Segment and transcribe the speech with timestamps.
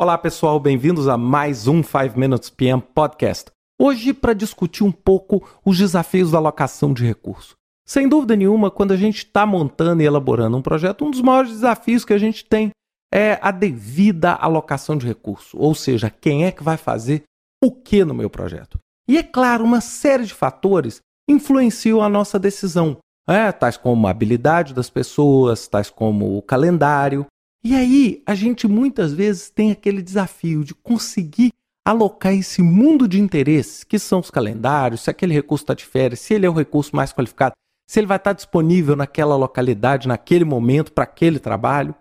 [0.00, 3.50] Olá pessoal, bem-vindos a mais um 5 Minutes PM Podcast.
[3.78, 7.54] Hoje para discutir um pouco os desafios da alocação de recursos.
[7.86, 11.50] Sem dúvida nenhuma, quando a gente está montando e elaborando um projeto, um dos maiores
[11.50, 12.70] desafios que a gente tem
[13.12, 17.24] é a devida alocação de recursos, ou seja, quem é que vai fazer
[17.62, 18.78] o que no meu projeto.
[19.06, 22.96] E é claro, uma série de fatores influenciam a nossa decisão,
[23.28, 27.26] é, tais como a habilidade das pessoas, tais como o calendário,
[27.62, 31.50] e aí a gente muitas vezes tem aquele desafio de conseguir
[31.84, 36.20] alocar esse mundo de interesses, que são os calendários, se aquele recurso está de férias,
[36.20, 37.54] se ele é o recurso mais qualificado,
[37.88, 41.94] se ele vai estar tá disponível naquela localidade, naquele momento, para aquele trabalho.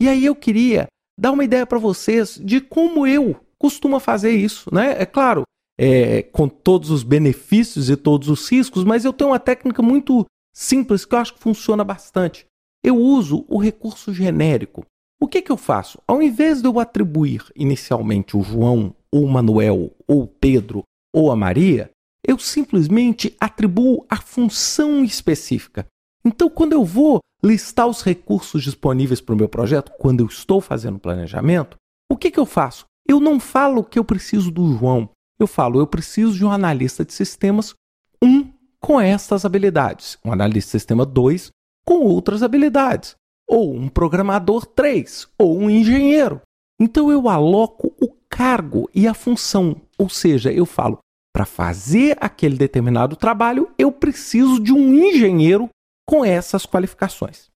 [0.00, 0.86] E aí eu queria
[1.18, 4.72] dar uma ideia para vocês de como eu costumo fazer isso.
[4.74, 4.96] Né?
[4.98, 5.42] É claro,
[5.78, 10.24] é, com todos os benefícios e todos os riscos, mas eu tenho uma técnica muito
[10.54, 12.46] simples que eu acho que funciona bastante.
[12.82, 14.84] Eu uso o recurso genérico.
[15.20, 15.98] O que, que eu faço?
[16.06, 20.82] Ao invés de eu atribuir inicialmente o João, ou o Manuel, ou o Pedro,
[21.14, 21.90] ou a Maria,
[22.26, 25.86] eu simplesmente atribuo a função específica.
[26.24, 30.60] Então, quando eu vou listar os recursos disponíveis para o meu projeto, quando eu estou
[30.60, 31.76] fazendo planejamento,
[32.10, 32.84] o que, que eu faço?
[33.06, 37.04] Eu não falo que eu preciso do João, eu falo eu preciso de um analista
[37.04, 37.74] de sistemas
[38.22, 41.50] 1 um, com estas habilidades, um analista de sistema 2
[41.84, 43.14] com outras habilidades
[43.48, 46.40] ou um programador 3, ou um engenheiro.
[46.80, 50.98] Então eu aloco o cargo e a função, ou seja, eu falo,
[51.32, 55.68] para fazer aquele determinado trabalho, eu preciso de um engenheiro
[56.08, 57.48] com essas qualificações.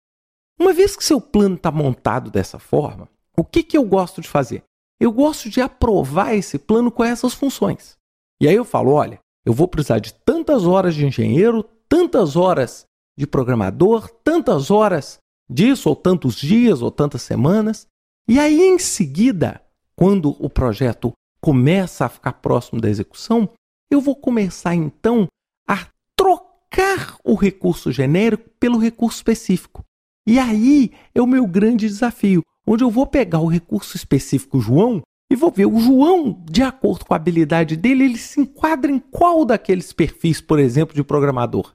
[0.58, 4.28] Uma vez que seu plano está montado dessa forma, o que, que eu gosto de
[4.28, 4.64] fazer?
[5.00, 7.96] Eu gosto de aprovar esse plano com essas funções.
[8.40, 12.84] E aí eu falo: olha, eu vou precisar de tantas horas de engenheiro, tantas horas
[13.16, 15.18] de programador, tantas horas
[15.48, 17.86] disso, ou tantos dias, ou tantas semanas.
[18.28, 19.60] E aí, em seguida,
[19.96, 23.50] quando o projeto começa a ficar próximo da execução,
[23.90, 25.26] eu vou começar então
[25.66, 29.82] a trocar o recurso genérico pelo recurso específico.
[30.26, 35.00] E aí é o meu grande desafio, onde eu vou pegar o recurso específico João
[35.30, 38.98] e vou ver o João, de acordo com a habilidade dele, ele se enquadra em
[38.98, 41.74] qual daqueles perfis, por exemplo, de programador.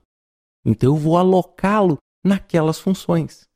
[0.66, 3.48] Então eu vou alocá-lo naquelas funções.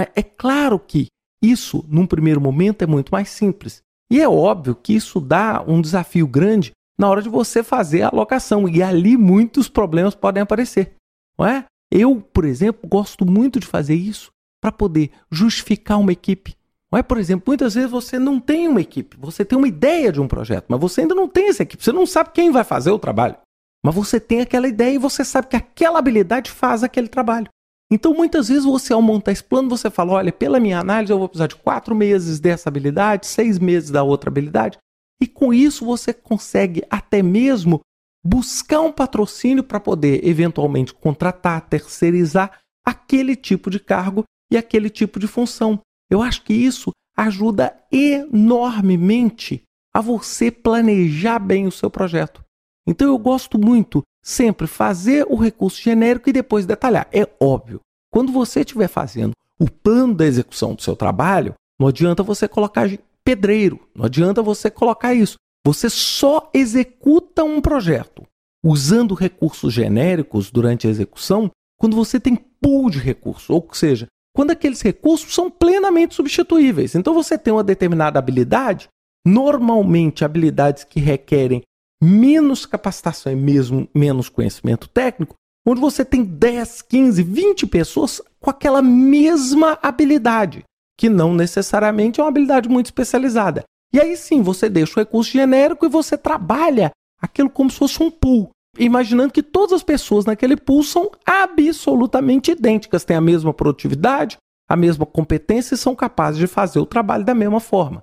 [0.00, 0.10] É?
[0.16, 1.06] é claro que
[1.42, 3.82] isso, num primeiro momento, é muito mais simples.
[4.10, 8.08] E é óbvio que isso dá um desafio grande na hora de você fazer a
[8.08, 8.68] alocação.
[8.68, 10.94] E ali muitos problemas podem aparecer.
[11.38, 11.64] Não é?
[11.90, 16.54] Eu, por exemplo, gosto muito de fazer isso para poder justificar uma equipe.
[16.90, 17.02] Não é?
[17.02, 20.28] Por exemplo, muitas vezes você não tem uma equipe, você tem uma ideia de um
[20.28, 22.98] projeto, mas você ainda não tem essa equipe, você não sabe quem vai fazer o
[22.98, 23.36] trabalho.
[23.84, 27.48] Mas você tem aquela ideia e você sabe que aquela habilidade faz aquele trabalho.
[27.92, 31.18] Então, muitas vezes, você, ao montar esse plano, você fala: olha, pela minha análise, eu
[31.18, 34.78] vou precisar de quatro meses dessa habilidade, seis meses da outra habilidade.
[35.20, 37.80] E com isso, você consegue até mesmo
[38.24, 45.18] buscar um patrocínio para poder, eventualmente, contratar, terceirizar aquele tipo de cargo e aquele tipo
[45.18, 45.80] de função.
[46.10, 49.62] Eu acho que isso ajuda enormemente
[49.94, 52.42] a você planejar bem o seu projeto.
[52.86, 57.06] Então, eu gosto muito sempre fazer o recurso genérico e depois detalhar.
[57.12, 57.80] É óbvio,
[58.10, 62.88] quando você estiver fazendo o plano da execução do seu trabalho, não adianta você colocar
[63.22, 65.36] pedreiro, não adianta você colocar isso.
[65.66, 68.26] Você só executa um projeto
[68.64, 74.50] usando recursos genéricos durante a execução quando você tem pool de recursos, ou seja, quando
[74.50, 76.94] aqueles recursos são plenamente substituíveis.
[76.94, 78.88] Então você tem uma determinada habilidade,
[79.26, 81.62] normalmente habilidades que requerem
[82.02, 88.50] menos capacitação e mesmo menos conhecimento técnico, onde você tem 10, 15, 20 pessoas com
[88.50, 90.62] aquela mesma habilidade,
[90.98, 93.64] que não necessariamente é uma habilidade muito especializada.
[93.92, 96.90] E aí sim, você deixa o recurso genérico e você trabalha
[97.20, 102.50] aquilo como se fosse um pool, imaginando que todas as pessoas naquele pool são absolutamente
[102.50, 104.36] idênticas, têm a mesma produtividade,
[104.68, 108.02] a mesma competência e são capazes de fazer o trabalho da mesma forma.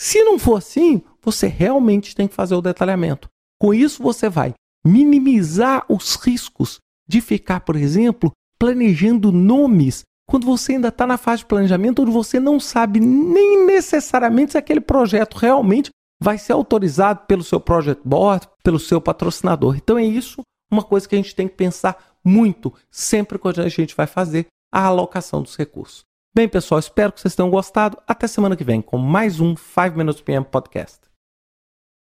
[0.00, 3.28] Se não for assim, você realmente tem que fazer o detalhamento.
[3.60, 4.54] Com isso, você vai
[4.86, 6.78] minimizar os riscos
[7.08, 8.30] de ficar, por exemplo,
[8.60, 13.66] planejando nomes quando você ainda está na fase de planejamento, onde você não sabe nem
[13.66, 15.90] necessariamente se aquele projeto realmente
[16.22, 19.74] vai ser autorizado pelo seu project board, pelo seu patrocinador.
[19.76, 23.68] Então é isso uma coisa que a gente tem que pensar muito sempre quando a
[23.68, 26.04] gente vai fazer a alocação dos recursos.
[26.38, 27.98] Bem, pessoal, espero que vocês tenham gostado.
[28.06, 31.07] Até semana que vem com mais um 5 Minutes PM Podcast.